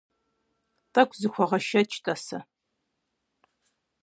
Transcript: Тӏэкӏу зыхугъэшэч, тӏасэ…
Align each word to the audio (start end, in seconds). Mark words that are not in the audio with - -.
Тӏэкӏу 0.93 1.17
зыхугъэшэч, 1.19 1.91
тӏасэ… 2.03 2.39